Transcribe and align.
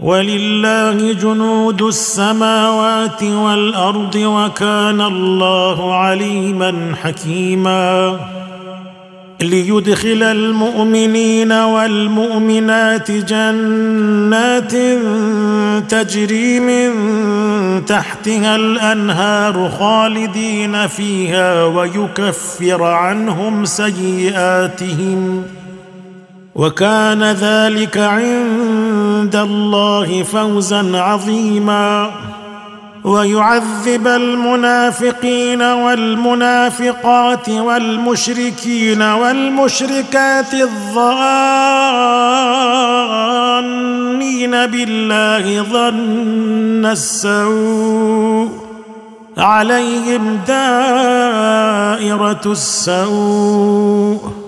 ولله 0.00 1.12
جنود 1.12 1.82
السماوات 1.82 3.22
والأرض 3.22 4.14
وكان 4.14 5.00
الله 5.00 5.94
عليما 5.94 6.94
حكيما. 7.02 8.20
ليدخل 9.40 10.22
المؤمنين 10.22 11.52
والمؤمنات 11.52 13.10
جنات 13.10 14.72
تجري 15.90 16.60
من 16.60 16.90
تحتها 17.84 18.56
الأنهار 18.56 19.70
خالدين 19.78 20.86
فيها 20.86 21.64
ويكفر 21.64 22.82
عنهم 22.82 23.64
سيئاتهم. 23.64 25.42
وكان 26.58 27.22
ذلك 27.22 27.98
عند 27.98 29.36
الله 29.36 30.22
فوزا 30.22 30.98
عظيما. 30.98 32.10
ويعذب 33.04 34.06
المنافقين 34.06 35.62
والمنافقات 35.62 37.48
والمشركين 37.48 39.02
والمشركات 39.02 40.54
الظانين 40.54 40.90
بالله 44.50 45.62
ظن 45.62 46.86
السوء. 46.86 48.48
عليهم 49.38 50.38
دائرة 50.46 52.42
السوء. 52.46 54.47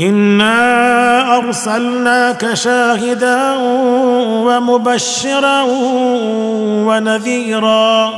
انا 0.00 1.36
ارسلناك 1.38 2.54
شاهدا 2.54 3.54
ومبشرا 4.46 5.62
ونذيرا 6.86 8.12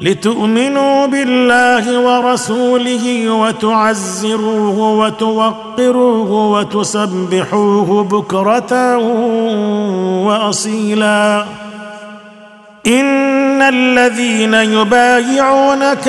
لتؤمنوا 0.00 1.06
بالله 1.06 1.98
ورسوله 1.98 3.30
وتعزروه 3.30 4.78
وتوقروه 4.78 6.30
وتسبحوه 6.50 8.04
بكره 8.04 8.96
واصيلا 10.26 11.44
ان 12.86 13.62
الذين 13.62 14.54
يبايعونك 14.54 16.08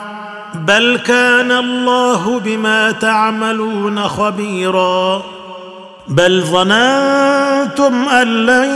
بل 0.55 0.99
كان 1.05 1.51
الله 1.51 2.39
بما 2.39 2.91
تعملون 2.91 3.99
خبيرا. 3.99 5.23
بل 6.07 6.41
ظننتم 6.41 8.09
أن 8.09 8.27
لن 8.45 8.69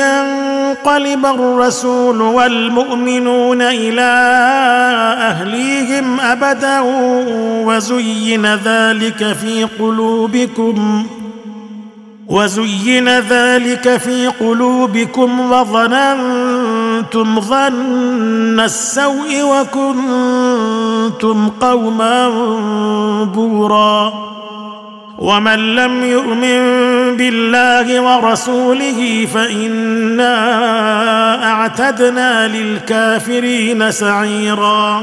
ينقلب 0.00 1.26
الرسول 1.26 2.20
والمؤمنون 2.20 3.62
إلى 3.62 4.10
أهليهم 5.20 6.20
أبدا 6.20 6.80
وزين 7.66 8.54
ذلك 8.54 9.32
في 9.32 9.64
قلوبكم 9.78 11.06
وزين 12.28 13.08
ذلك 13.08 13.96
في 13.96 14.26
قلوبكم 14.26 15.52
وظننتم 15.52 16.53
ظن 17.40 18.60
السوء 18.60 19.42
وكنتم 19.42 21.48
قوما 21.48 22.28
بورا 23.24 24.12
ومن 25.18 25.74
لم 25.74 26.04
يؤمن 26.04 26.60
بالله 27.16 28.00
ورسوله 28.00 29.28
فإنا 29.34 30.34
أعتدنا 31.52 32.48
للكافرين 32.48 33.90
سعيرا 33.90 35.02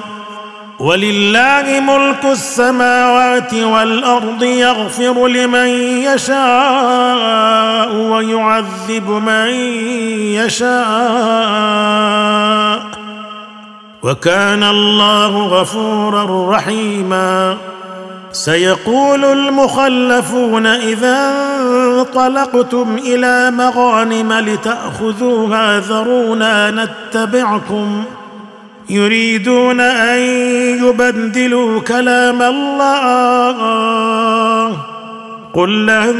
ولله 0.81 1.80
ملك 1.80 2.25
السماوات 2.25 3.54
والأرض 3.54 4.44
يغفر 4.44 5.28
لمن 5.28 5.68
يشاء 6.10 7.95
ويعذب 7.95 9.10
من 9.10 9.48
يشاء. 10.42 10.72
وكان 14.04 14.63
الله 14.63 15.48
غفورا 15.48 16.51
رحيما. 16.56 17.57
سيقول 18.31 19.25
المخلفون 19.25 20.66
إذا 20.66 21.34
انطلقتم 21.62 23.00
إلى 23.06 23.51
مغانم 23.51 24.34
لتأخذوها 24.34 25.80
ذرونا 25.80 26.72
نتبعكم. 26.72 28.04
يريدون 28.92 29.80
أن 29.80 30.20
يبدلوا 30.86 31.80
كلام 31.80 32.42
الله. 32.42 33.58
قل 35.54 35.86
لن 35.86 36.16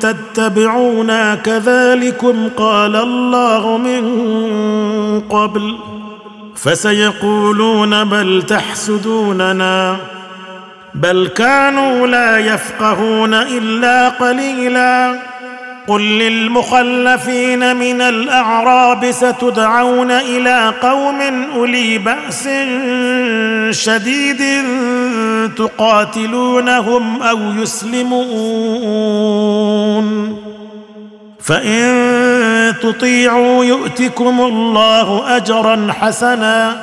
تتبعونا 0.00 1.34
كذلكم 1.34 2.48
قال 2.56 2.96
الله 2.96 3.78
من 3.78 4.20
قبل. 5.20 5.76
فسيقولون 6.56 8.04
بل 8.04 8.42
تحسدوننا. 8.48 9.96
بل 10.94 11.28
كانوا 11.36 12.06
لا 12.06 12.38
يفقهون 12.38 13.34
إلا 13.34 14.08
قليلا. 14.08 15.29
قل 15.90 16.00
للمخلفين 16.00 17.76
من 17.76 18.00
الأعراب 18.00 19.10
ستدعون 19.10 20.10
إلى 20.10 20.74
قوم 20.82 21.20
أولي 21.54 21.98
بأس 21.98 22.48
شديد 23.84 24.42
تقاتلونهم 25.56 27.22
أو 27.22 27.38
يسلمون. 27.62 28.20
فإن 31.40 32.74
تطيعوا 32.82 33.64
يؤتكم 33.64 34.40
الله 34.40 35.36
أجرا 35.36 35.88
حسنا 36.00 36.82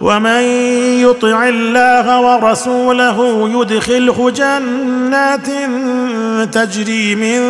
ومن 0.00 0.42
يطع 1.00 1.48
الله 1.48 2.20
ورسوله 2.20 3.48
يدخله 3.52 4.30
جنات 4.30 5.46
تجري 6.54 7.14
من 7.14 7.40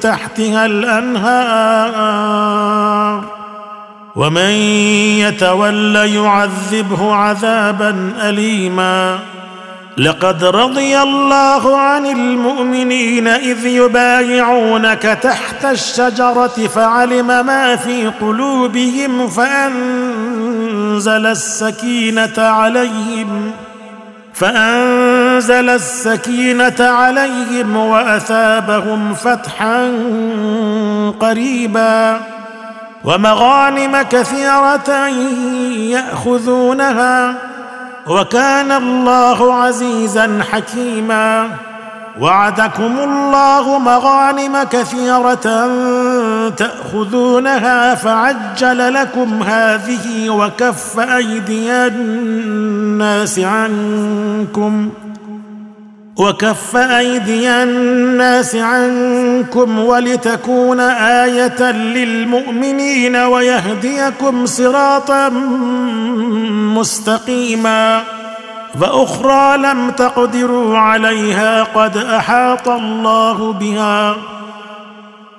تحتها 0.00 0.66
الأنهار. 0.66 1.96
ومن 4.16 4.50
يتول 5.20 5.96
يعذبه 5.96 7.14
عذابا 7.14 8.12
اليما. 8.22 9.18
لقد 9.98 10.44
رضي 10.44 10.98
الله 10.98 11.76
عن 11.76 12.06
المؤمنين 12.06 13.28
إذ 13.28 13.66
يبايعونك 13.66 15.02
تحت 15.02 15.64
الشجرة 15.64 16.68
فعلم 16.74 17.26
ما 17.26 17.76
في 17.76 18.06
قلوبهم 18.06 19.28
فأنزل 20.96 21.26
السكينة 21.26 22.38
عليهم 22.38 23.52
فأنزل 24.34 25.68
السكينة 25.70 26.80
عليهم 26.80 27.76
وأثابهم 27.76 29.14
فتحا 29.14 29.92
قريبا. 31.20 32.20
ومغانم 33.04 34.02
كثيرة 34.02 35.06
يأخذونها 35.76 37.34
وكان 38.06 38.72
الله 38.72 39.54
عزيزا 39.54 40.40
حكيما. 40.52 41.48
وعدكم 42.20 42.98
الله 42.98 43.78
مغانم 43.78 44.62
كثيرة 44.62 45.66
تأخذونها 46.48 47.94
فعجل 47.94 48.94
لكم 48.94 49.42
هذه 49.42 50.30
وكف 50.30 50.98
أيدي 50.98 51.72
الناس 51.72 53.38
عنكم 53.38 54.90
وكف 56.16 56.76
أيدي 56.76 57.50
الناس 57.50 58.56
عنكم 58.56 59.78
ولتكون 59.78 60.80
آية 60.80 61.72
للمؤمنين 61.72 63.16
ويهديكم 63.16 64.46
صراطا 64.46 65.28
مستقيما 66.76 68.02
وأخرى 68.80 69.56
لم 69.56 69.90
تقدروا 69.90 70.78
عليها 70.78 71.62
قد 71.62 71.96
أحاط 71.96 72.68
الله 72.68 73.52
بها 73.52 74.16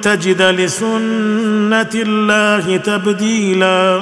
تجد 0.00 0.42
لسنة 0.42 1.90
الله 1.94 2.76
تبديلا. 2.76 4.00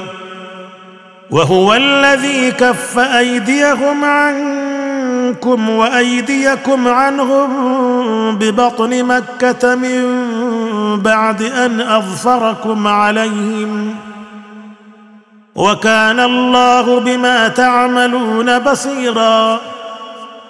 وهو 1.31 1.75
الذي 1.75 2.50
كف 2.50 2.98
أيديهم 2.98 4.04
عنكم 4.04 5.70
وأيديكم 5.70 6.88
عنهم 6.88 7.48
ببطن 8.37 9.04
مكة 9.04 9.75
من 9.75 10.02
بعد 11.02 11.43
أن 11.43 11.81
أظفركم 11.81 12.87
عليهم. 12.87 13.94
وكان 15.54 16.20
الله 16.20 17.00
بما 17.00 17.48
تعملون 17.48 18.58
بصيرا. 18.58 19.60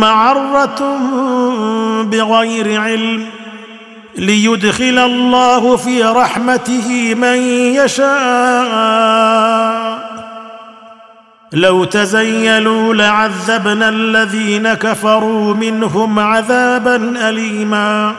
معرة 0.00 0.98
بغير 2.02 2.80
علم 2.80 3.26
ليدخل 4.16 4.98
الله 4.98 5.76
في 5.76 6.02
رحمته 6.02 7.14
من 7.14 7.36
يشاء. 7.74 9.14
لو 11.52 11.84
تزيلوا 11.84 12.94
لعذبنا 12.94 13.88
الذين 13.88 14.74
كفروا 14.74 15.54
منهم 15.54 16.18
عذابا 16.18 16.96
اليما. 17.28 18.14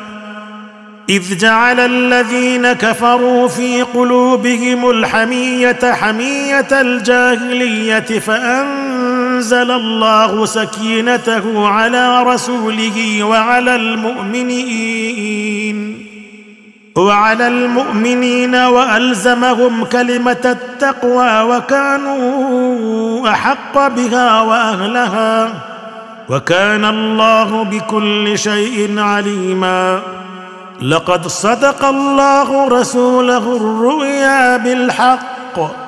إذ 1.10 1.38
جعل 1.38 1.80
الذين 1.80 2.74
كفروا 2.74 3.48
في 3.48 3.82
قلوبهم 3.82 4.90
الحمية 4.90 5.94
حمية 5.94 6.68
الجاهلية 6.72 8.20
فانزل 9.36 9.72
الله 9.72 10.46
سكينته 10.46 11.68
على 11.68 12.24
رسوله 12.24 13.24
وعلى 13.24 13.76
المؤمنين 13.76 15.78
وعلى 16.96 17.48
المؤمنين 17.48 18.56
وألزمهم 18.56 19.86
كلمة 19.86 20.46
التقوى 20.46 21.42
وكانوا 21.42 23.30
أحق 23.30 23.88
بها 23.88 24.42
وأهلها 24.42 25.50
وكان 26.30 26.86
الله 26.86 27.64
بكل 27.64 28.38
شيء 28.38 29.00
عليما. 29.00 30.02
لقد 30.82 31.28
صدق 31.28 31.86
الله 31.86 32.68
رسوله 32.68 33.58
الرؤيا 33.58 34.58
بالحق. 34.58 35.85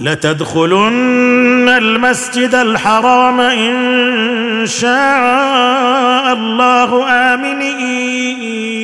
لتدخلن 0.00 1.68
المسجد 1.68 2.54
الحرام 2.54 3.40
إن 3.40 4.66
شاء 4.66 6.32
الله 6.32 7.04
آمنين. 7.08 8.74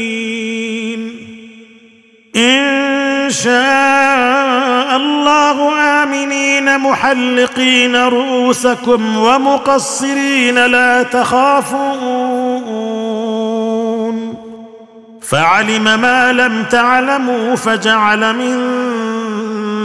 إن 2.37 3.31
شاء 3.31 4.97
الله 4.97 5.73
آمنين 6.03 6.79
محلقين 6.79 7.97
رؤوسكم 7.97 9.17
ومقصرين 9.17 10.67
لا 10.67 11.03
تخافون. 11.03 12.61
فعلم 15.23 15.85
ما 16.01 16.33
لم 16.33 16.65
تعلموا 16.71 17.57
فجعل 17.57 18.35
من 18.37 18.80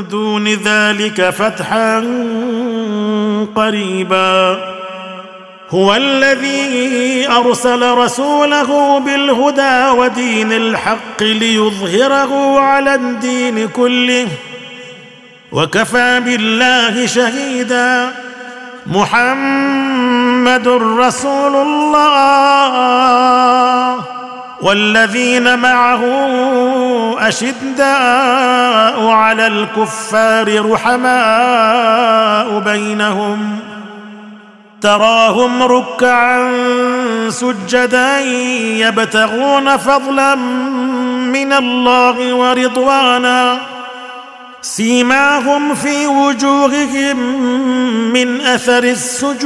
دون 0.10 0.48
ذلك 0.48 1.30
فتحا 1.30 2.00
قريبا. 3.56 4.58
هو 5.70 5.96
الذي 5.96 7.28
أرسل 7.30 7.92
رسوله 7.92 9.00
بالهدى 9.00 9.90
ودين 10.00 10.52
الحق 10.52 11.24
ليظهره 11.24 12.60
على 12.60 12.96
الدين 12.96 13.68
كله 13.68 14.28
وكفى 15.52 16.20
بالله 16.20 17.06
شهيدا. 17.06 18.12
محمد 18.88 20.68
رسول 20.98 21.56
الله. 21.56 22.36
والذين 24.66 25.60
معه 25.60 26.02
أشداء 27.20 29.08
على 29.08 29.48
الكفار 29.48 30.72
رحماء 30.72 32.60
بينهم 32.60 33.60
تراهم 34.82 35.64
ركعا 35.64 36.52
سجدا 37.30 38.20
يبتغون 38.80 39.78
فضلا 39.78 40.36
من 40.36 41.54
الله 41.54 42.34
ورضوانا 42.34 43.58
سيماهم 44.62 45.76
في 45.76 46.08
وجوههم 46.08 47.18
من 48.14 48.42
أثر 48.42 48.84
السجود. 48.84 49.46